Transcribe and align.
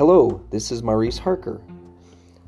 Hello, 0.00 0.42
this 0.50 0.72
is 0.72 0.82
Maurice 0.82 1.18
Harker. 1.18 1.60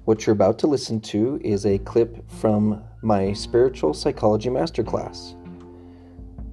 What 0.06 0.24
you're 0.24 0.32
about 0.32 0.58
to 0.60 0.66
listen 0.66 1.02
to 1.02 1.38
is 1.44 1.66
a 1.66 1.76
clip 1.80 2.26
from 2.30 2.82
my 3.02 3.34
spiritual 3.34 3.92
psychology 3.92 4.48
masterclass. 4.48 5.34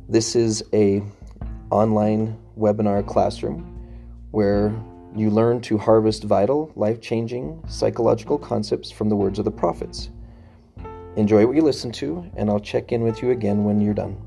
This 0.09 0.35
is 0.35 0.61
a 0.73 1.01
online 1.71 2.37
webinar 2.57 3.07
classroom 3.07 3.61
where 4.31 4.75
you 5.15 5.29
learn 5.29 5.61
to 5.61 5.77
harvest 5.77 6.25
vital, 6.25 6.69
life-changing 6.75 7.63
psychological 7.69 8.37
concepts 8.37 8.91
from 8.91 9.07
the 9.07 9.15
words 9.15 9.39
of 9.39 9.45
the 9.45 9.51
prophets. 9.51 10.09
Enjoy 11.15 11.47
what 11.47 11.55
you 11.55 11.61
listen 11.61 11.93
to, 11.93 12.29
and 12.35 12.49
I'll 12.49 12.59
check 12.59 12.91
in 12.91 13.03
with 13.03 13.23
you 13.23 13.31
again 13.31 13.63
when 13.63 13.79
you're 13.79 13.93
done. 13.93 14.17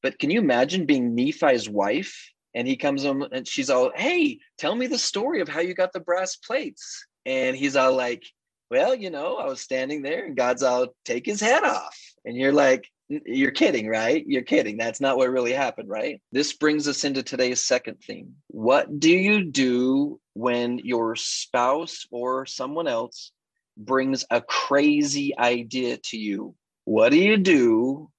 But 0.00 0.18
can 0.18 0.30
you 0.30 0.40
imagine 0.40 0.86
being 0.86 1.14
Nephi's 1.14 1.68
wife 1.68 2.32
and 2.54 2.66
he 2.66 2.76
comes 2.76 3.04
home 3.04 3.22
and 3.32 3.46
she's 3.46 3.70
all, 3.70 3.92
"Hey, 3.94 4.40
tell 4.58 4.74
me 4.74 4.86
the 4.86 4.98
story 4.98 5.40
of 5.40 5.48
how 5.48 5.60
you 5.60 5.74
got 5.74 5.92
the 5.92 6.00
brass 6.00 6.36
plates." 6.36 7.06
And 7.26 7.56
he's 7.56 7.76
all 7.76 7.94
like, 7.94 8.24
"Well, 8.70 8.94
you 8.94 9.10
know, 9.10 9.36
I 9.36 9.46
was 9.46 9.60
standing 9.60 10.02
there 10.02 10.26
and 10.26 10.36
God's 10.36 10.62
all 10.62 10.94
take 11.04 11.26
his 11.26 11.40
head 11.40 11.64
off." 11.64 11.98
And 12.24 12.36
you're 12.36 12.52
like, 12.52 12.88
you're 13.08 13.52
kidding, 13.52 13.88
right? 13.88 14.24
You're 14.26 14.42
kidding. 14.42 14.76
That's 14.76 15.00
not 15.00 15.16
what 15.16 15.30
really 15.30 15.52
happened, 15.52 15.88
right? 15.88 16.20
This 16.30 16.52
brings 16.52 16.86
us 16.86 17.04
into 17.04 17.22
today's 17.22 17.62
second 17.64 18.00
theme. 18.00 18.34
What 18.48 19.00
do 19.00 19.10
you 19.10 19.44
do 19.44 20.20
when 20.34 20.78
your 20.78 21.16
spouse 21.16 22.06
or 22.10 22.44
someone 22.44 22.86
else 22.86 23.32
brings 23.76 24.26
a 24.30 24.42
crazy 24.42 25.36
idea 25.38 25.96
to 25.96 26.18
you? 26.18 26.54
What 26.84 27.10
do 27.10 27.18
you 27.18 27.38
do 27.38 28.10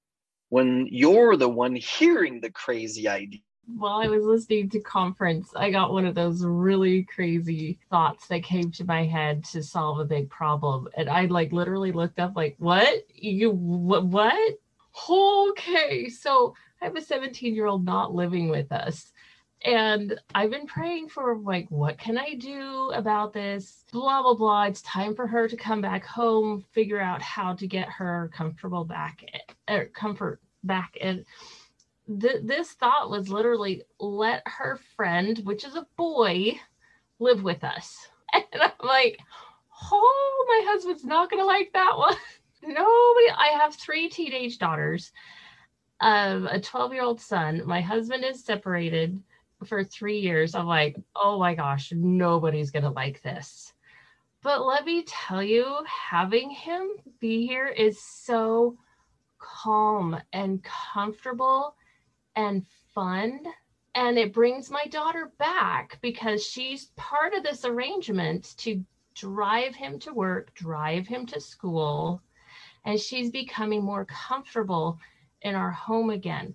when 0.49 0.87
you're 0.89 1.37
the 1.37 1.49
one 1.49 1.75
hearing 1.75 2.41
the 2.41 2.51
crazy 2.51 3.07
idea? 3.07 3.41
While 3.77 3.99
I 3.99 4.07
was 4.07 4.23
listening 4.23 4.69
to 4.71 4.79
conference, 4.79 5.51
I 5.55 5.69
got 5.69 5.93
one 5.93 6.05
of 6.05 6.15
those 6.15 6.43
really 6.43 7.03
crazy 7.03 7.79
thoughts 7.89 8.27
that 8.27 8.43
came 8.43 8.71
to 8.71 8.83
my 8.83 9.05
head 9.05 9.43
to 9.45 9.63
solve 9.63 9.99
a 9.99 10.05
big 10.05 10.29
problem. 10.29 10.87
And 10.95 11.09
I 11.09 11.25
like 11.25 11.51
literally 11.51 11.91
looked 11.91 12.19
up 12.19 12.35
like, 12.35 12.55
what? 12.57 13.05
You 13.13 13.51
what 13.51 14.05
what? 14.05 14.57
Okay. 15.09 16.09
So 16.09 16.55
I 16.81 16.85
have 16.85 16.95
a 16.95 17.01
17 17.01 17.53
year 17.53 17.67
old 17.67 17.85
not 17.85 18.13
living 18.13 18.49
with 18.49 18.71
us. 18.71 19.11
And 19.65 20.17
I've 20.33 20.51
been 20.51 20.67
praying 20.67 21.09
for 21.09 21.37
like, 21.37 21.69
what 21.69 21.97
can 21.97 22.17
I 22.17 22.35
do 22.35 22.91
about 22.91 23.33
this? 23.33 23.83
Blah 23.91 24.23
blah 24.23 24.35
blah. 24.35 24.63
It's 24.63 24.81
time 24.81 25.15
for 25.15 25.27
her 25.27 25.47
to 25.47 25.57
come 25.57 25.81
back 25.81 26.05
home, 26.05 26.63
figure 26.71 26.99
out 26.99 27.21
how 27.21 27.53
to 27.55 27.67
get 27.67 27.89
her 27.89 28.31
comfortable 28.33 28.85
back 28.85 29.23
or 29.69 29.85
comfort 29.87 30.39
back 30.63 30.97
and 30.99 31.25
th- 32.19 32.43
this 32.43 32.71
thought 32.73 33.09
was 33.09 33.29
literally 33.29 33.83
let 33.99 34.41
her 34.45 34.79
friend, 34.95 35.39
which 35.43 35.63
is 35.63 35.75
a 35.75 35.87
boy, 35.97 36.59
live 37.19 37.43
with 37.43 37.63
us. 37.63 38.07
And 38.31 38.61
I'm 38.61 38.87
like, 38.87 39.17
oh, 39.91 40.45
my 40.47 40.71
husband's 40.71 41.03
not 41.03 41.31
going 41.31 41.41
to 41.41 41.47
like 41.47 41.71
that 41.73 41.97
one. 41.97 42.13
Nobody, 42.61 43.29
I 43.35 43.57
have 43.59 43.73
three 43.73 44.07
teenage 44.07 44.59
daughters, 44.59 45.11
um, 45.99 46.45
a 46.45 46.61
12 46.61 46.93
year 46.93 47.01
old 47.01 47.19
son. 47.19 47.63
My 47.65 47.81
husband 47.81 48.23
is 48.23 48.43
separated 48.43 49.19
for 49.65 49.83
three 49.83 50.19
years. 50.19 50.53
I'm 50.53 50.67
like, 50.67 50.95
oh 51.15 51.39
my 51.39 51.55
gosh, 51.55 51.91
nobody's 51.91 52.69
going 52.69 52.83
to 52.83 52.91
like 52.91 53.23
this. 53.23 53.73
But 54.43 54.63
let 54.63 54.85
me 54.85 55.03
tell 55.07 55.41
you, 55.41 55.77
having 55.87 56.51
him 56.51 56.89
be 57.19 57.47
here 57.47 57.67
is 57.67 57.99
so 57.99 58.77
calm 59.39 60.21
and 60.33 60.63
comfortable 60.63 61.75
and 62.39 62.65
fun. 62.93 63.41
And 63.95 64.17
it 64.17 64.33
brings 64.33 64.71
my 64.71 64.85
daughter 64.85 65.31
back 65.37 65.99
because 66.01 66.45
she's 66.45 66.91
part 66.95 67.33
of 67.33 67.43
this 67.43 67.65
arrangement 67.65 68.53
to 68.57 68.83
drive 69.13 69.75
him 69.75 69.99
to 69.99 70.13
work, 70.13 70.53
drive 70.53 71.05
him 71.05 71.25
to 71.27 71.41
school, 71.41 72.21
and 72.85 72.99
she's 72.99 73.29
becoming 73.29 73.83
more 73.83 74.05
comfortable 74.05 74.97
in 75.41 75.55
our 75.55 75.71
home 75.71 76.11
again. 76.11 76.53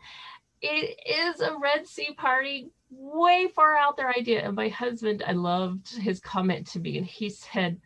It 0.63 0.99
is 1.07 1.41
a 1.41 1.59
Red 1.59 1.87
Sea 1.87 2.15
party, 2.17 2.71
way 2.91 3.49
far 3.55 3.77
out 3.77 3.97
there 3.97 4.09
idea. 4.09 4.47
And 4.47 4.57
my 4.57 4.69
husband, 4.69 5.23
I 5.27 5.33
loved 5.33 5.95
his 5.97 6.21
comment 6.21 6.67
to 6.69 6.81
me, 6.81 6.97
and 6.97 7.07
he 7.07 7.29
said, 7.29 7.79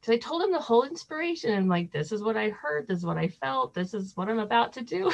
because 0.00 0.14
I 0.14 0.18
told 0.18 0.42
him 0.42 0.50
the 0.50 0.58
whole 0.58 0.84
inspiration 0.84 1.52
and 1.52 1.68
like, 1.68 1.92
this 1.92 2.10
is 2.10 2.22
what 2.22 2.36
I 2.36 2.48
heard, 2.48 2.88
this 2.88 2.98
is 2.98 3.04
what 3.04 3.18
I 3.18 3.28
felt, 3.28 3.74
this 3.74 3.92
is 3.92 4.16
what 4.16 4.30
I'm 4.30 4.38
about 4.38 4.72
to 4.72 4.82
do. 4.82 5.12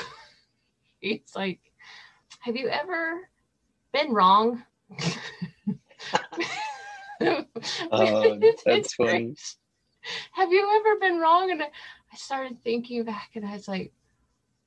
He's 1.00 1.34
like, 1.34 1.60
have 2.40 2.56
you 2.56 2.68
ever 2.68 3.28
been 3.92 4.12
wrong? 4.12 4.62
uh, 7.20 7.42
that's 8.64 8.94
funny. 8.94 9.34
Have 10.32 10.52
you 10.52 10.80
ever 10.80 11.00
been 11.00 11.18
wrong? 11.18 11.50
And 11.50 11.62
I 11.62 12.16
started 12.16 12.62
thinking 12.62 13.04
back 13.04 13.30
and 13.34 13.44
I 13.44 13.52
was 13.52 13.66
like, 13.66 13.92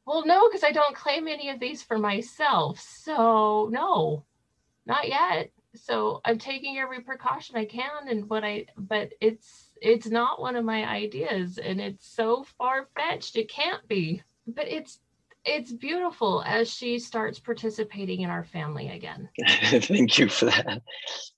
well, 0.05 0.25
no, 0.25 0.49
because 0.49 0.63
I 0.63 0.71
don't 0.71 0.95
claim 0.95 1.27
any 1.27 1.49
of 1.49 1.59
these 1.59 1.83
for 1.83 1.97
myself. 1.97 2.79
So, 2.79 3.69
no, 3.71 4.25
not 4.85 5.07
yet. 5.07 5.51
So 5.75 6.19
I'm 6.25 6.39
taking 6.39 6.79
every 6.79 7.01
precaution 7.01 7.55
I 7.55 7.65
can 7.65 8.07
and 8.09 8.27
what 8.27 8.43
I 8.43 8.65
but 8.75 9.13
it's 9.21 9.69
it's 9.81 10.07
not 10.07 10.41
one 10.41 10.55
of 10.55 10.65
my 10.65 10.83
ideas 10.83 11.59
and 11.59 11.79
it's 11.79 12.09
so 12.11 12.43
far 12.57 12.87
fetched 12.95 13.35
it 13.35 13.49
can't 13.51 13.87
be. 13.87 14.23
But 14.47 14.67
it's 14.67 14.99
it's 15.45 15.71
beautiful 15.71 16.43
as 16.45 16.69
she 16.71 16.99
starts 16.99 17.39
participating 17.39 18.21
in 18.21 18.29
our 18.29 18.43
family 18.43 18.89
again. 18.89 19.29
Thank 19.69 20.19
you 20.19 20.29
for 20.29 20.45
that. 20.45 20.81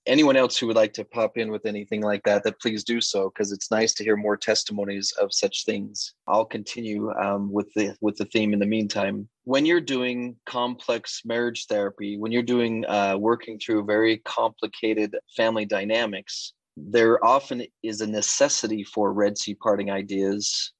Anyone 0.06 0.36
else 0.36 0.56
who 0.56 0.66
would 0.66 0.76
like 0.76 0.92
to 0.94 1.04
pop 1.04 1.38
in 1.38 1.50
with 1.50 1.66
anything 1.66 2.02
like 2.02 2.22
that, 2.24 2.42
that 2.44 2.60
please 2.60 2.84
do 2.84 3.00
so 3.00 3.30
because 3.30 3.52
it's 3.52 3.70
nice 3.70 3.94
to 3.94 4.04
hear 4.04 4.16
more 4.16 4.36
testimonies 4.36 5.12
of 5.20 5.32
such 5.32 5.64
things. 5.64 6.14
I'll 6.26 6.44
continue 6.44 7.12
um, 7.12 7.52
with 7.52 7.72
the 7.74 7.96
with 8.00 8.16
the 8.16 8.24
theme 8.26 8.52
in 8.52 8.58
the 8.58 8.66
meantime. 8.66 9.28
When 9.44 9.64
you're 9.64 9.80
doing 9.80 10.36
complex 10.46 11.22
marriage 11.24 11.66
therapy, 11.66 12.18
when 12.18 12.32
you're 12.32 12.42
doing 12.42 12.84
uh, 12.86 13.16
working 13.18 13.58
through 13.58 13.84
very 13.84 14.18
complicated 14.18 15.16
family 15.36 15.64
dynamics, 15.64 16.52
there 16.76 17.24
often 17.24 17.64
is 17.82 18.00
a 18.00 18.06
necessity 18.06 18.82
for 18.82 19.12
Red 19.12 19.38
Sea 19.38 19.54
parting 19.54 19.90
ideas 19.90 20.72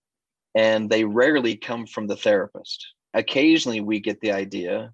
and 0.54 0.90
they 0.90 1.04
rarely 1.04 1.56
come 1.56 1.86
from 1.86 2.06
the 2.06 2.16
therapist 2.16 2.86
occasionally 3.14 3.80
we 3.80 4.00
get 4.00 4.20
the 4.20 4.32
idea 4.32 4.92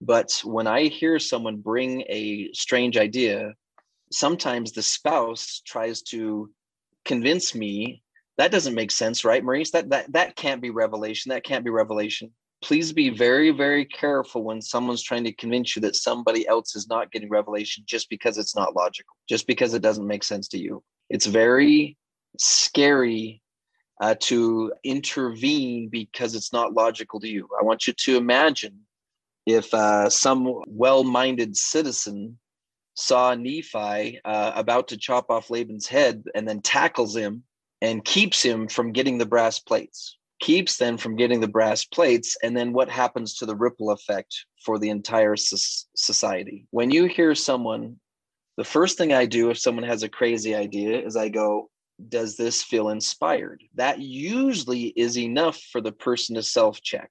but 0.00 0.30
when 0.44 0.66
i 0.66 0.82
hear 0.82 1.18
someone 1.18 1.56
bring 1.56 2.02
a 2.08 2.50
strange 2.52 2.96
idea 2.96 3.52
sometimes 4.10 4.72
the 4.72 4.82
spouse 4.82 5.62
tries 5.64 6.02
to 6.02 6.50
convince 7.04 7.54
me 7.54 8.02
that 8.36 8.50
doesn't 8.50 8.74
make 8.74 8.90
sense 8.90 9.24
right 9.24 9.44
maurice? 9.44 9.70
That 9.70 9.88
that 9.90 10.12
that 10.12 10.36
can't 10.36 10.60
be 10.60 10.70
revelation. 10.70 11.30
That 11.30 11.44
can't 11.44 11.64
be 11.64 11.70
revelation. 11.70 12.32
Please 12.62 12.92
be 12.92 13.10
very 13.10 13.50
very 13.50 13.84
careful 13.84 14.42
when 14.42 14.60
someone's 14.60 15.02
trying 15.02 15.24
to 15.24 15.32
convince 15.32 15.76
you 15.76 15.82
that 15.82 15.96
somebody 15.96 16.46
else 16.48 16.74
is 16.74 16.88
not 16.88 17.12
getting 17.12 17.28
revelation 17.28 17.84
just 17.86 18.08
because 18.10 18.38
it's 18.38 18.56
not 18.56 18.74
logical 18.74 19.14
just 19.28 19.46
because 19.46 19.74
it 19.74 19.82
doesn't 19.82 20.06
make 20.06 20.24
sense 20.24 20.48
to 20.48 20.58
you. 20.58 20.82
It's 21.10 21.26
very 21.26 21.96
scary 22.38 23.42
uh, 24.00 24.14
to 24.20 24.72
intervene 24.82 25.88
because 25.88 26.34
it's 26.34 26.52
not 26.52 26.74
logical 26.74 27.20
to 27.20 27.28
you. 27.28 27.48
I 27.58 27.64
want 27.64 27.86
you 27.86 27.92
to 27.92 28.16
imagine 28.16 28.80
if 29.46 29.72
uh, 29.74 30.08
some 30.10 30.62
well 30.66 31.04
minded 31.04 31.56
citizen 31.56 32.38
saw 32.94 33.34
Nephi 33.34 34.20
uh, 34.24 34.52
about 34.54 34.88
to 34.88 34.96
chop 34.96 35.30
off 35.30 35.50
Laban's 35.50 35.86
head 35.86 36.24
and 36.34 36.48
then 36.48 36.60
tackles 36.60 37.16
him 37.16 37.42
and 37.82 38.04
keeps 38.04 38.42
him 38.42 38.68
from 38.68 38.92
getting 38.92 39.18
the 39.18 39.26
brass 39.26 39.58
plates, 39.58 40.16
keeps 40.40 40.78
them 40.78 40.96
from 40.96 41.16
getting 41.16 41.40
the 41.40 41.48
brass 41.48 41.84
plates, 41.84 42.36
and 42.42 42.56
then 42.56 42.72
what 42.72 42.88
happens 42.88 43.34
to 43.34 43.46
the 43.46 43.56
ripple 43.56 43.90
effect 43.90 44.46
for 44.64 44.78
the 44.78 44.88
entire 44.90 45.36
society? 45.36 46.66
When 46.70 46.90
you 46.90 47.06
hear 47.06 47.34
someone, 47.34 47.96
the 48.56 48.64
first 48.64 48.96
thing 48.96 49.12
I 49.12 49.26
do 49.26 49.50
if 49.50 49.58
someone 49.58 49.84
has 49.84 50.02
a 50.02 50.08
crazy 50.08 50.54
idea 50.54 51.04
is 51.04 51.16
I 51.16 51.28
go, 51.28 51.68
does 52.08 52.36
this 52.36 52.62
feel 52.62 52.88
inspired? 52.88 53.62
That 53.74 54.00
usually 54.00 54.86
is 54.96 55.18
enough 55.18 55.60
for 55.72 55.80
the 55.80 55.92
person 55.92 56.34
to 56.34 56.42
self 56.42 56.82
check. 56.82 57.10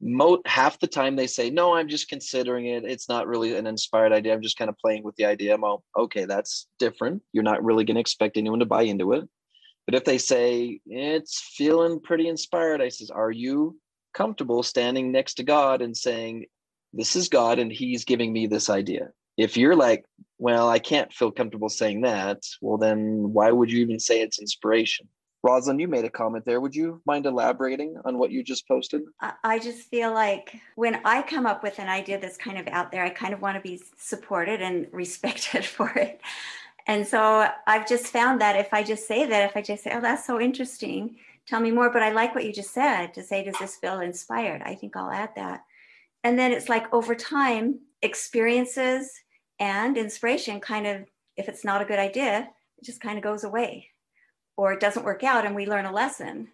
Mo- 0.00 0.42
half 0.44 0.78
the 0.80 0.86
time 0.86 1.16
they 1.16 1.26
say, 1.26 1.50
No, 1.50 1.74
I'm 1.74 1.88
just 1.88 2.08
considering 2.08 2.66
it. 2.66 2.84
It's 2.84 3.08
not 3.08 3.26
really 3.26 3.56
an 3.56 3.66
inspired 3.66 4.12
idea. 4.12 4.34
I'm 4.34 4.42
just 4.42 4.58
kind 4.58 4.68
of 4.68 4.78
playing 4.78 5.02
with 5.02 5.16
the 5.16 5.24
idea. 5.24 5.56
All, 5.56 5.84
okay, 5.96 6.24
that's 6.24 6.66
different. 6.78 7.22
You're 7.32 7.44
not 7.44 7.64
really 7.64 7.84
going 7.84 7.94
to 7.94 8.00
expect 8.00 8.36
anyone 8.36 8.58
to 8.58 8.66
buy 8.66 8.82
into 8.82 9.12
it. 9.12 9.28
But 9.86 9.94
if 9.94 10.04
they 10.04 10.18
say, 10.18 10.80
It's 10.86 11.40
feeling 11.56 12.00
pretty 12.00 12.28
inspired, 12.28 12.80
I 12.82 12.88
says, 12.88 13.10
Are 13.10 13.30
you 13.30 13.78
comfortable 14.14 14.62
standing 14.62 15.12
next 15.12 15.34
to 15.34 15.42
God 15.44 15.80
and 15.80 15.96
saying, 15.96 16.46
This 16.92 17.16
is 17.16 17.28
God 17.28 17.58
and 17.58 17.72
He's 17.72 18.04
giving 18.04 18.32
me 18.32 18.46
this 18.46 18.68
idea? 18.68 19.10
If 19.36 19.56
you're 19.56 19.76
like, 19.76 20.04
well, 20.38 20.68
I 20.68 20.78
can't 20.78 21.12
feel 21.12 21.30
comfortable 21.30 21.68
saying 21.68 22.02
that, 22.02 22.42
well, 22.60 22.78
then 22.78 23.32
why 23.32 23.50
would 23.50 23.70
you 23.70 23.80
even 23.80 23.98
say 23.98 24.20
it's 24.20 24.38
inspiration? 24.38 25.08
Rosalind, 25.42 25.78
you 25.78 25.88
made 25.88 26.06
a 26.06 26.10
comment 26.10 26.46
there. 26.46 26.58
Would 26.60 26.74
you 26.74 27.02
mind 27.04 27.26
elaborating 27.26 27.96
on 28.06 28.16
what 28.16 28.30
you 28.30 28.42
just 28.42 28.66
posted? 28.66 29.02
I 29.44 29.58
just 29.58 29.88
feel 29.90 30.12
like 30.12 30.58
when 30.74 31.00
I 31.04 31.20
come 31.20 31.44
up 31.44 31.62
with 31.62 31.78
an 31.78 31.88
idea 31.88 32.18
that's 32.18 32.38
kind 32.38 32.56
of 32.56 32.66
out 32.68 32.90
there, 32.90 33.04
I 33.04 33.10
kind 33.10 33.34
of 33.34 33.42
want 33.42 33.56
to 33.56 33.60
be 33.60 33.82
supported 33.98 34.62
and 34.62 34.86
respected 34.92 35.64
for 35.64 35.90
it. 35.90 36.20
And 36.86 37.06
so 37.06 37.46
I've 37.66 37.86
just 37.86 38.06
found 38.06 38.40
that 38.40 38.56
if 38.56 38.72
I 38.72 38.82
just 38.82 39.06
say 39.06 39.26
that, 39.26 39.50
if 39.50 39.56
I 39.56 39.60
just 39.60 39.84
say, 39.84 39.92
oh, 39.94 40.00
that's 40.00 40.26
so 40.26 40.40
interesting, 40.40 41.16
tell 41.46 41.60
me 41.60 41.70
more. 41.70 41.90
But 41.90 42.02
I 42.02 42.10
like 42.10 42.34
what 42.34 42.46
you 42.46 42.52
just 42.52 42.72
said 42.72 43.12
to 43.14 43.22
say, 43.22 43.44
does 43.44 43.58
this 43.58 43.76
feel 43.76 44.00
inspired? 44.00 44.62
I 44.62 44.74
think 44.74 44.96
I'll 44.96 45.10
add 45.10 45.30
that. 45.36 45.64
And 46.22 46.38
then 46.38 46.52
it's 46.52 46.70
like 46.70 46.92
over 46.92 47.14
time, 47.14 47.80
experiences 48.00 49.10
and 49.58 49.96
inspiration 49.96 50.60
kind 50.60 50.86
of, 50.86 51.04
if 51.36 51.48
it's 51.48 51.64
not 51.64 51.82
a 51.82 51.84
good 51.84 51.98
idea, 51.98 52.48
it 52.78 52.84
just 52.84 53.00
kind 53.00 53.18
of 53.18 53.24
goes 53.24 53.44
away 53.44 53.88
or 54.56 54.72
it 54.72 54.80
doesn't 54.80 55.04
work 55.04 55.22
out 55.24 55.46
and 55.46 55.54
we 55.54 55.66
learn 55.66 55.86
a 55.86 55.92
lesson. 55.92 56.48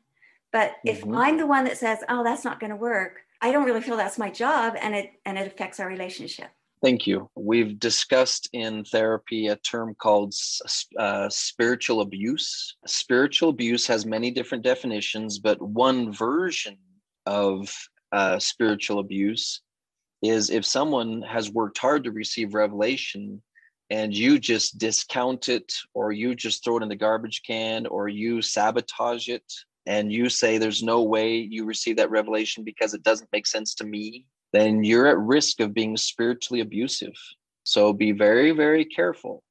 But 0.53 0.73
if 0.85 1.03
mm-hmm. 1.03 1.17
I'm 1.17 1.37
the 1.37 1.47
one 1.47 1.65
that 1.65 1.79
says, 1.79 1.99
"Oh, 2.09 2.25
that's 2.25 2.45
not 2.45 2.61
going 2.61 2.71
to 2.71 2.77
work," 2.77 3.21
I 3.41 3.53
don't 3.53 3.65
really 3.65 3.81
feel 3.81 3.97
that's 3.97 4.19
my 4.19 4.31
job 4.31 4.75
and 4.81 4.95
it 4.95 5.13
and 5.25 5.39
it 5.39 5.47
affects 5.47 5.79
our 5.81 5.89
relationship. 5.89 6.49
Thank 6.83 7.07
you. 7.07 7.29
We've 7.35 7.79
discussed 7.79 8.49
in 8.55 8.85
therapy 8.85 9.49
a 9.49 9.57
term 9.57 9.95
called 9.95 10.35
uh, 10.99 11.29
spiritual 11.29 12.01
abuse. 12.01 12.77
Spiritual 12.87 13.51
abuse 13.51 13.87
has 13.87 14.07
many 14.07 14.31
different 14.31 14.65
definitions, 14.65 15.39
but 15.39 15.61
one 15.61 16.11
version 16.11 16.79
of 17.27 17.71
uh, 18.13 18.39
spiritual 18.39 18.99
abuse 18.99 19.61
is 20.23 20.51
if 20.51 20.67
someone 20.67 21.23
has 21.23 21.51
worked 21.51 21.79
hard 21.79 22.05
to 22.05 22.13
receive 22.13 22.55
revelation 22.55 23.43
and 23.89 24.15
you 24.15 24.39
just 24.39 24.79
discount 24.79 25.49
it 25.49 25.73
or 25.95 26.13
you 26.13 26.35
just 26.35 26.63
throw 26.63 26.79
it 26.79 26.83
in 26.83 26.89
the 26.89 26.97
garbage 26.97 27.43
can 27.47 27.87
or 27.87 28.09
you 28.09 28.43
sabotage 28.43 29.29
it 29.29 29.53
and 29.87 30.13
you 30.13 30.29
say 30.29 30.59
there's 30.59 30.83
no 30.83 31.03
way 31.03 31.37
you 31.37 31.65
receive 31.65 31.97
that 31.97 32.11
revelation 32.11 32.63
because 32.65 32.95
it 32.95 33.03
doesn't 33.03 33.33
make 33.33 33.47
sense 33.47 33.75
to 33.75 33.85
me 33.85 34.25
then 34.53 34.83
you're 34.85 35.07
at 35.07 35.19
risk 35.19 35.61
of 35.61 35.75
being 35.75 35.97
spiritually 35.97 36.61
abusive. 36.61 37.15
So 37.65 37.93
be 37.93 38.13
very 38.13 38.51
very 38.53 38.85
careful. 38.85 39.43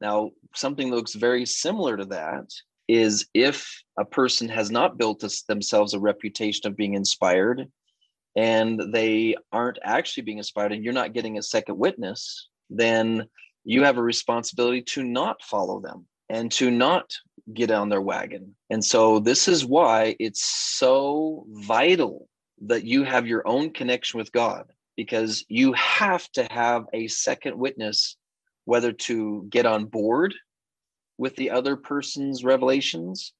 Now 0.00 0.30
something 0.54 0.90
that 0.90 0.96
looks 0.96 1.14
very 1.14 1.46
similar 1.46 1.96
to 1.96 2.06
that 2.06 2.46
is 2.88 3.26
if 3.34 3.82
a 3.98 4.04
person 4.04 4.48
has 4.48 4.70
not 4.70 4.98
built 4.98 5.24
themselves 5.46 5.94
a 5.94 6.00
reputation 6.00 6.66
of 6.66 6.76
being 6.76 6.94
inspired 6.94 7.70
and 8.36 8.92
they 8.92 9.36
aren't 9.52 9.78
actually 9.82 10.22
being 10.22 10.38
inspired 10.38 10.72
and 10.72 10.84
you're 10.84 10.92
not 10.92 11.12
getting 11.12 11.38
a 11.38 11.42
second 11.42 11.76
witness 11.76 12.48
then 12.70 13.26
you 13.64 13.82
have 13.82 13.98
a 13.98 14.02
responsibility 14.02 14.82
to 14.82 15.02
not 15.02 15.42
follow 15.42 15.80
them 15.80 16.06
and 16.28 16.50
to 16.52 16.70
not 16.70 17.12
get 17.52 17.70
on 17.70 17.88
their 17.88 18.00
wagon. 18.00 18.54
And 18.70 18.84
so, 18.84 19.18
this 19.18 19.48
is 19.48 19.66
why 19.66 20.16
it's 20.18 20.44
so 20.44 21.44
vital 21.50 22.28
that 22.62 22.84
you 22.84 23.04
have 23.04 23.26
your 23.26 23.46
own 23.46 23.72
connection 23.72 24.18
with 24.18 24.32
God 24.32 24.70
because 24.96 25.44
you 25.48 25.72
have 25.72 26.30
to 26.32 26.46
have 26.50 26.84
a 26.92 27.08
second 27.08 27.58
witness, 27.58 28.16
whether 28.64 28.92
to 28.92 29.46
get 29.48 29.66
on 29.66 29.86
board 29.86 30.34
with 31.18 31.36
the 31.36 31.50
other 31.50 31.76
person's 31.76 32.44
revelations. 32.44 33.32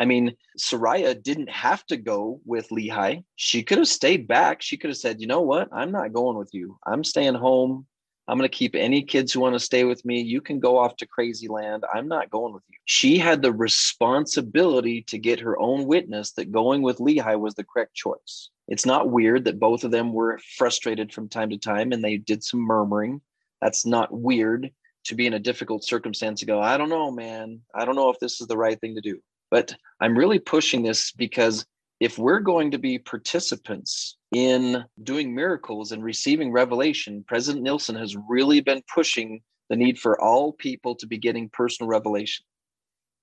I 0.00 0.06
mean, 0.06 0.34
Sariah 0.58 1.22
didn't 1.22 1.50
have 1.50 1.84
to 1.86 1.98
go 1.98 2.40
with 2.46 2.70
Lehi. 2.70 3.22
She 3.36 3.62
could 3.62 3.76
have 3.76 3.86
stayed 3.86 4.26
back. 4.26 4.62
She 4.62 4.78
could 4.78 4.88
have 4.88 4.96
said, 4.96 5.20
you 5.20 5.26
know 5.26 5.42
what? 5.42 5.68
I'm 5.72 5.92
not 5.92 6.14
going 6.14 6.38
with 6.38 6.48
you. 6.54 6.78
I'm 6.86 7.04
staying 7.04 7.34
home. 7.34 7.86
I'm 8.26 8.38
going 8.38 8.48
to 8.48 8.56
keep 8.56 8.74
any 8.74 9.02
kids 9.02 9.30
who 9.30 9.40
want 9.40 9.56
to 9.56 9.60
stay 9.60 9.84
with 9.84 10.02
me. 10.06 10.22
You 10.22 10.40
can 10.40 10.58
go 10.58 10.78
off 10.78 10.96
to 10.96 11.06
crazy 11.06 11.48
land. 11.48 11.84
I'm 11.92 12.08
not 12.08 12.30
going 12.30 12.54
with 12.54 12.62
you. 12.70 12.78
She 12.86 13.18
had 13.18 13.42
the 13.42 13.52
responsibility 13.52 15.02
to 15.08 15.18
get 15.18 15.40
her 15.40 15.60
own 15.60 15.84
witness 15.84 16.32
that 16.32 16.50
going 16.50 16.80
with 16.80 16.96
Lehi 16.96 17.38
was 17.38 17.54
the 17.54 17.64
correct 17.64 17.92
choice. 17.92 18.48
It's 18.68 18.86
not 18.86 19.10
weird 19.10 19.44
that 19.44 19.60
both 19.60 19.84
of 19.84 19.90
them 19.90 20.14
were 20.14 20.40
frustrated 20.56 21.12
from 21.12 21.28
time 21.28 21.50
to 21.50 21.58
time 21.58 21.92
and 21.92 22.02
they 22.02 22.16
did 22.16 22.42
some 22.42 22.60
murmuring. 22.60 23.20
That's 23.60 23.84
not 23.84 24.10
weird 24.10 24.70
to 25.04 25.14
be 25.14 25.26
in 25.26 25.34
a 25.34 25.38
difficult 25.38 25.84
circumstance 25.84 26.40
to 26.40 26.46
go, 26.46 26.58
I 26.58 26.78
don't 26.78 26.88
know, 26.88 27.10
man. 27.10 27.60
I 27.74 27.84
don't 27.84 27.96
know 27.96 28.08
if 28.08 28.18
this 28.18 28.40
is 28.40 28.46
the 28.46 28.56
right 28.56 28.80
thing 28.80 28.94
to 28.94 29.02
do. 29.02 29.20
But 29.50 29.74
I'm 30.00 30.16
really 30.16 30.38
pushing 30.38 30.82
this 30.82 31.12
because 31.12 31.64
if 31.98 32.18
we're 32.18 32.40
going 32.40 32.70
to 32.70 32.78
be 32.78 32.98
participants 32.98 34.16
in 34.32 34.84
doing 35.02 35.34
miracles 35.34 35.92
and 35.92 36.02
receiving 36.02 36.52
revelation, 36.52 37.24
President 37.26 37.64
Nelson 37.64 37.96
has 37.96 38.16
really 38.28 38.60
been 38.60 38.82
pushing 38.92 39.42
the 39.68 39.76
need 39.76 39.98
for 39.98 40.20
all 40.20 40.52
people 40.52 40.94
to 40.96 41.06
be 41.06 41.18
getting 41.18 41.50
personal 41.50 41.88
revelation. 41.88 42.44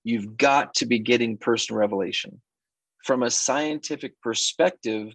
You've 0.03 0.37
got 0.37 0.75
to 0.75 0.85
be 0.85 0.99
getting 0.99 1.37
personal 1.37 1.79
revelation. 1.79 2.41
From 3.03 3.23
a 3.23 3.31
scientific 3.31 4.19
perspective, 4.21 5.13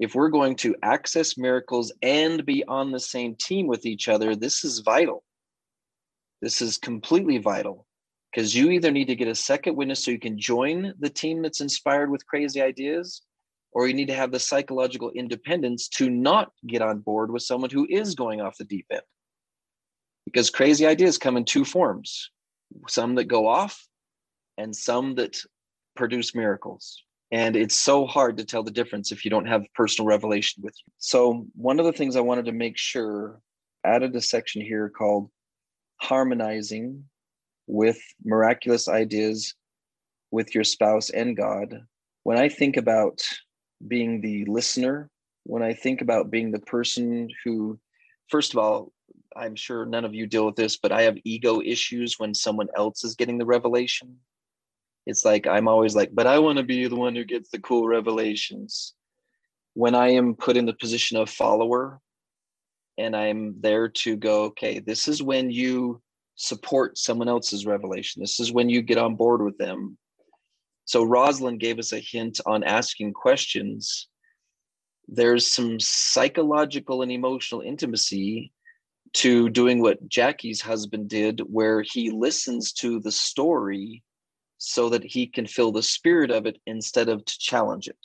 if 0.00 0.14
we're 0.14 0.28
going 0.28 0.56
to 0.56 0.74
access 0.82 1.38
miracles 1.38 1.92
and 2.02 2.44
be 2.44 2.64
on 2.66 2.90
the 2.90 3.00
same 3.00 3.36
team 3.36 3.66
with 3.66 3.86
each 3.86 4.08
other, 4.08 4.34
this 4.34 4.64
is 4.64 4.80
vital. 4.80 5.22
This 6.42 6.60
is 6.60 6.78
completely 6.78 7.38
vital 7.38 7.86
because 8.34 8.54
you 8.54 8.70
either 8.70 8.90
need 8.90 9.06
to 9.06 9.14
get 9.14 9.28
a 9.28 9.34
second 9.34 9.76
witness 9.76 10.04
so 10.04 10.10
you 10.10 10.18
can 10.18 10.38
join 10.38 10.92
the 10.98 11.10
team 11.10 11.42
that's 11.42 11.60
inspired 11.60 12.10
with 12.10 12.26
crazy 12.26 12.60
ideas, 12.60 13.22
or 13.70 13.86
you 13.86 13.94
need 13.94 14.08
to 14.08 14.14
have 14.14 14.32
the 14.32 14.40
psychological 14.40 15.12
independence 15.12 15.88
to 15.88 16.10
not 16.10 16.50
get 16.66 16.82
on 16.82 16.98
board 16.98 17.30
with 17.30 17.42
someone 17.42 17.70
who 17.70 17.86
is 17.88 18.16
going 18.16 18.40
off 18.40 18.58
the 18.58 18.64
deep 18.64 18.86
end. 18.90 19.02
Because 20.24 20.50
crazy 20.50 20.84
ideas 20.84 21.16
come 21.16 21.36
in 21.36 21.44
two 21.44 21.64
forms 21.64 22.30
some 22.88 23.14
that 23.14 23.24
go 23.24 23.46
off 23.46 23.86
and 24.58 24.74
some 24.74 25.14
that 25.14 25.36
produce 25.94 26.34
miracles. 26.34 27.04
And 27.30 27.54
it's 27.54 27.76
so 27.76 28.04
hard 28.04 28.36
to 28.38 28.44
tell 28.44 28.64
the 28.64 28.70
difference 28.72 29.12
if 29.12 29.24
you 29.24 29.30
don't 29.30 29.46
have 29.46 29.62
personal 29.76 30.08
revelation 30.08 30.62
with 30.64 30.74
you. 30.84 30.92
So, 30.98 31.46
one 31.54 31.78
of 31.78 31.86
the 31.86 31.92
things 31.92 32.16
I 32.16 32.20
wanted 32.20 32.46
to 32.46 32.52
make 32.52 32.76
sure 32.76 33.40
added 33.84 34.14
a 34.16 34.20
section 34.20 34.60
here 34.60 34.88
called 34.88 35.30
harmonizing 36.00 37.04
with 37.66 37.98
miraculous 38.24 38.88
ideas 38.88 39.54
with 40.30 40.54
your 40.54 40.64
spouse 40.64 41.10
and 41.10 41.36
God. 41.36 41.80
When 42.24 42.38
I 42.38 42.48
think 42.48 42.76
about 42.76 43.20
being 43.86 44.20
the 44.20 44.44
listener, 44.46 45.10
when 45.44 45.62
I 45.62 45.74
think 45.74 46.00
about 46.00 46.30
being 46.30 46.50
the 46.50 46.58
person 46.60 47.28
who, 47.44 47.78
first 48.28 48.52
of 48.52 48.58
all, 48.58 48.92
I'm 49.36 49.56
sure 49.56 49.84
none 49.84 50.04
of 50.04 50.14
you 50.14 50.26
deal 50.26 50.46
with 50.46 50.56
this, 50.56 50.76
but 50.76 50.92
I 50.92 51.02
have 51.02 51.18
ego 51.24 51.60
issues 51.60 52.18
when 52.18 52.34
someone 52.34 52.68
else 52.76 53.04
is 53.04 53.14
getting 53.14 53.38
the 53.38 53.46
revelation. 53.46 54.16
It's 55.06 55.24
like 55.24 55.46
I'm 55.46 55.68
always 55.68 55.94
like, 55.94 56.10
but 56.14 56.26
I 56.26 56.38
want 56.38 56.58
to 56.58 56.64
be 56.64 56.86
the 56.86 56.96
one 56.96 57.14
who 57.14 57.24
gets 57.24 57.50
the 57.50 57.58
cool 57.58 57.86
revelations. 57.86 58.94
When 59.74 59.94
I 59.94 60.10
am 60.10 60.34
put 60.34 60.56
in 60.56 60.66
the 60.66 60.72
position 60.72 61.18
of 61.18 61.28
follower 61.28 62.00
and 62.96 63.14
I'm 63.14 63.60
there 63.60 63.88
to 63.88 64.16
go, 64.16 64.44
okay, 64.44 64.78
this 64.78 65.08
is 65.08 65.22
when 65.22 65.50
you 65.50 66.00
support 66.36 66.98
someone 66.98 67.28
else's 67.28 67.66
revelation. 67.66 68.20
This 68.20 68.40
is 68.40 68.52
when 68.52 68.68
you 68.68 68.82
get 68.82 68.98
on 68.98 69.14
board 69.16 69.42
with 69.42 69.56
them. 69.58 69.96
So 70.84 71.02
Rosalind 71.02 71.60
gave 71.60 71.78
us 71.78 71.92
a 71.92 72.00
hint 72.00 72.40
on 72.46 72.64
asking 72.64 73.12
questions. 73.12 74.08
There's 75.08 75.52
some 75.52 75.80
psychological 75.80 77.02
and 77.02 77.12
emotional 77.12 77.60
intimacy 77.60 78.52
to 79.14 79.48
doing 79.48 79.80
what 79.80 80.08
Jackie's 80.08 80.60
husband 80.60 81.08
did, 81.08 81.40
where 81.40 81.82
he 81.82 82.10
listens 82.10 82.72
to 82.72 83.00
the 83.00 83.12
story 83.12 84.02
so 84.58 84.88
that 84.88 85.04
he 85.04 85.26
can 85.26 85.46
feel 85.46 85.70
the 85.70 85.82
spirit 85.82 86.30
of 86.30 86.46
it 86.46 86.58
instead 86.66 87.08
of 87.08 87.24
to 87.24 87.38
challenge 87.38 87.86
it. 87.86 87.98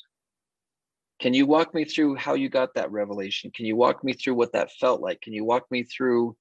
Can 1.19 1.33
you 1.33 1.45
walk 1.45 1.73
me 1.73 1.83
through 1.83 2.15
how 2.15 2.33
you 2.35 2.47
got 2.47 2.75
that 2.75 2.91
revelation? 2.91 3.51
Can 3.53 3.65
you 3.65 3.75
walk 3.75 4.03
me 4.03 4.13
through 4.13 4.35
what 4.35 4.53
that 4.53 4.71
felt 4.79 5.01
like? 5.01 5.19
Can 5.21 5.33
you 5.33 5.43
walk 5.43 5.65
me 5.71 5.83
through, 5.83 6.35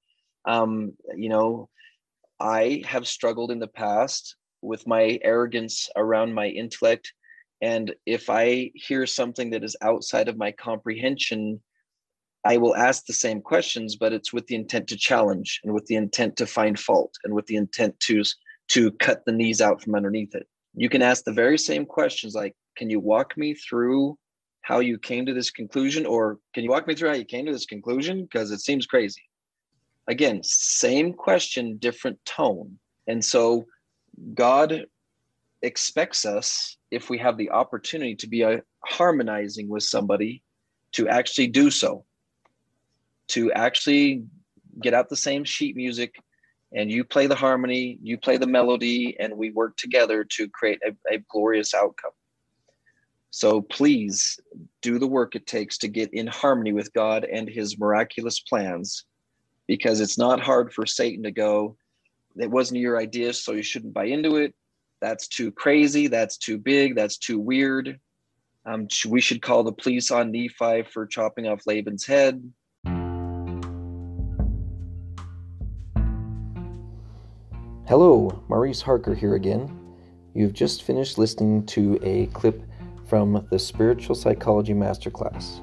um, 0.45 0.93
you 1.17 1.29
know, 1.29 1.69
I 2.41 2.83
have 2.87 3.07
struggled 3.07 3.51
in 3.51 3.59
the 3.59 3.67
past 3.67 4.37
with 4.63 4.87
my 4.87 5.19
arrogance 5.23 5.89
around 5.97 6.35
my 6.35 6.47
intellect. 6.47 7.13
And 7.61 7.95
if 8.07 8.31
I 8.31 8.71
hear 8.75 9.07
something 9.07 9.51
that 9.51 9.65
is 9.65 9.77
outside 9.83 10.29
of 10.29 10.37
my 10.37 10.53
comprehension, 10.53 11.61
I 12.45 12.57
will 12.57 12.77
ask 12.77 13.07
the 13.07 13.13
same 13.13 13.41
questions, 13.41 13.97
but 13.97 14.13
it's 14.13 14.33
with 14.33 14.47
the 14.47 14.55
intent 14.55 14.89
to 14.89 14.97
challenge 14.97 15.61
and 15.65 15.75
with 15.75 15.87
the 15.87 15.97
intent 15.97 16.37
to 16.37 16.47
find 16.47 16.79
fault 16.79 17.15
and 17.25 17.35
with 17.35 17.47
the 17.47 17.57
intent 17.57 17.99
to, 18.01 18.23
to 18.69 18.93
cut 18.93 19.25
the 19.27 19.33
knees 19.33 19.61
out 19.61 19.83
from 19.83 19.97
underneath 19.97 20.35
it. 20.35 20.47
You 20.75 20.89
can 20.89 21.03
ask 21.03 21.25
the 21.25 21.33
very 21.33 21.59
same 21.59 21.85
questions 21.85 22.35
like, 22.35 22.55
can 22.77 22.91
you 22.91 23.01
walk 23.01 23.37
me 23.37 23.55
through 23.55 24.17
how 24.63 24.79
you 24.79 24.99
came 24.99 25.27
to 25.27 25.35
this 25.35 25.51
conclusion? 25.51 26.07
Or 26.07 26.39
can 26.55 26.63
you 26.63 26.71
walk 26.71 26.87
me 26.87 26.95
through 26.95 27.09
how 27.09 27.17
you 27.17 27.25
came 27.25 27.47
to 27.47 27.53
this 27.53 27.67
conclusion? 27.67 28.23
Because 28.23 28.53
it 28.53 28.61
seems 28.61 28.87
crazy. 28.87 29.28
Again, 30.09 30.41
same 30.43 31.13
question, 31.13 31.77
different 31.77 32.19
tone. 32.25 32.79
And 33.07 33.23
so 33.23 33.67
God 34.35 34.87
expects 35.63 36.25
us, 36.25 36.79
if 36.91 37.11
we 37.11 37.19
have 37.19 37.37
the 37.37 37.51
opportunity 37.51 38.15
to 38.17 38.27
be 38.27 38.43
a, 38.43 38.49
uh, 38.49 38.61
harmonizing 38.85 39.69
with 39.69 39.83
somebody, 39.83 40.43
to 40.93 41.09
actually 41.09 41.49
do 41.49 41.71
so, 41.71 42.05
to 43.29 43.53
actually 43.53 44.25
get 44.81 44.95
out 44.95 45.11
the 45.11 45.17
same 45.17 45.45
sheet 45.45 45.77
music 45.77 46.15
and 46.73 46.91
you 46.91 47.05
play 47.05 47.27
the 47.27 47.35
harmony, 47.35 47.99
you 48.03 48.17
play 48.17 48.37
the 48.37 48.47
melody, 48.47 49.17
and 49.19 49.37
we 49.37 49.51
work 49.51 49.77
together 49.77 50.25
to 50.25 50.49
create 50.49 50.79
a, 50.87 51.15
a 51.15 51.19
glorious 51.31 51.75
outcome. 51.75 52.13
So 53.31 53.61
please 53.61 54.39
do 54.81 54.99
the 54.99 55.07
work 55.07 55.35
it 55.35 55.47
takes 55.47 55.77
to 55.79 55.89
get 55.89 56.13
in 56.15 56.27
harmony 56.27 56.73
with 56.73 56.93
God 56.95 57.25
and 57.25 57.49
his 57.49 57.79
miraculous 57.79 58.41
plans 58.41 59.05
because 59.69 60.01
it's 60.01 60.19
not 60.19 60.41
hard 60.41 60.73
for 60.73 60.87
Satan 60.87 61.23
to 61.23 61.31
go, 61.31 61.77
it 62.37 62.51
wasn't 62.51 62.81
your 62.81 62.99
idea, 62.99 63.33
so 63.33 63.53
you 63.53 63.63
shouldn't 63.63 63.95
buy 63.95 64.07
into 64.07 64.37
it. 64.37 64.55
That's 65.01 65.29
too 65.29 65.53
crazy. 65.53 66.09
That's 66.09 66.37
too 66.37 66.59
big. 66.59 66.97
That's 66.97 67.19
too 67.19 67.39
weird. 67.39 68.01
Um, 68.67 68.89
we 69.09 69.21
should 69.21 69.43
call 69.43 69.63
the 69.63 69.73
police 69.73 70.11
on 70.11 70.33
Nephi 70.33 70.83
for 70.83 71.07
chopping 71.07 71.47
off 71.47 71.67
Laban's 71.67 72.07
head. 72.07 72.43
Hello, 77.87 78.45
Maurice 78.49 78.83
Harker 78.83 79.15
here 79.15 79.35
again. 79.35 79.75
You've 80.35 80.53
just 80.53 80.83
finished 80.83 81.17
listening 81.17 81.65
to 81.67 81.99
a 82.03 82.27
clip 82.27 82.63
from 83.07 83.47
the 83.51 83.59
Spiritual 83.59 84.15
Psychology 84.15 84.75
Masterclass, 84.75 85.61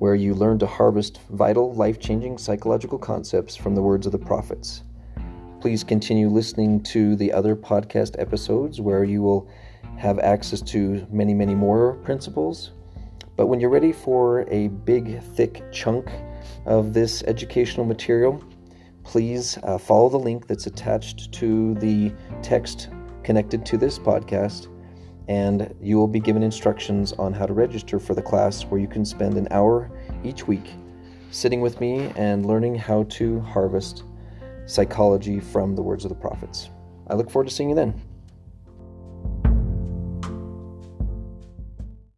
where 0.00 0.14
you 0.14 0.32
learn 0.32 0.58
to 0.58 0.66
harvest 0.66 1.20
vital, 1.28 1.74
life 1.74 2.00
changing 2.00 2.38
psychological 2.38 2.98
concepts 2.98 3.54
from 3.54 3.74
the 3.74 3.82
words 3.82 4.06
of 4.06 4.12
the 4.12 4.18
prophets. 4.18 4.82
Please 5.60 5.84
continue 5.84 6.30
listening 6.30 6.82
to 6.82 7.14
the 7.16 7.30
other 7.30 7.54
podcast 7.54 8.18
episodes 8.18 8.80
where 8.80 9.04
you 9.04 9.20
will 9.20 9.46
have 9.98 10.18
access 10.18 10.62
to 10.62 11.06
many, 11.12 11.34
many 11.34 11.54
more 11.54 11.96
principles. 11.96 12.70
But 13.36 13.48
when 13.48 13.60
you're 13.60 13.68
ready 13.68 13.92
for 13.92 14.48
a 14.50 14.68
big, 14.68 15.22
thick 15.34 15.62
chunk 15.70 16.10
of 16.64 16.94
this 16.94 17.22
educational 17.24 17.84
material, 17.84 18.42
please 19.04 19.58
uh, 19.64 19.76
follow 19.76 20.08
the 20.08 20.18
link 20.18 20.46
that's 20.46 20.66
attached 20.66 21.30
to 21.32 21.74
the 21.74 22.10
text 22.40 22.88
connected 23.22 23.66
to 23.66 23.76
this 23.76 23.98
podcast 23.98 24.68
and 25.28 25.74
you 25.80 25.96
will 25.96 26.08
be 26.08 26.20
given 26.20 26.42
instructions 26.42 27.12
on 27.14 27.32
how 27.32 27.46
to 27.46 27.52
register 27.52 27.98
for 27.98 28.14
the 28.14 28.22
class 28.22 28.62
where 28.62 28.80
you 28.80 28.88
can 28.88 29.04
spend 29.04 29.36
an 29.36 29.48
hour 29.50 29.90
each 30.24 30.46
week 30.46 30.70
sitting 31.30 31.60
with 31.60 31.80
me 31.80 32.12
and 32.16 32.46
learning 32.46 32.74
how 32.74 33.04
to 33.04 33.40
harvest 33.40 34.04
psychology 34.66 35.40
from 35.40 35.74
the 35.74 35.82
words 35.82 36.04
of 36.04 36.08
the 36.08 36.14
prophets. 36.14 36.70
I 37.08 37.14
look 37.14 37.30
forward 37.30 37.48
to 37.48 37.54
seeing 37.54 37.70
you 37.70 37.74
then. 37.74 38.00